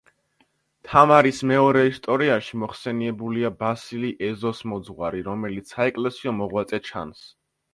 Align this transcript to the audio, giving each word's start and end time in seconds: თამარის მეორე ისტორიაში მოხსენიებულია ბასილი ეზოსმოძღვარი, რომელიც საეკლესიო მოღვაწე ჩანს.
თამარის 0.91 1.41
მეორე 1.51 1.83
ისტორიაში 1.89 2.59
მოხსენიებულია 2.61 3.53
ბასილი 3.61 4.09
ეზოსმოძღვარი, 4.31 5.23
რომელიც 5.29 5.75
საეკლესიო 5.77 6.35
მოღვაწე 6.43 6.81
ჩანს. 6.91 7.23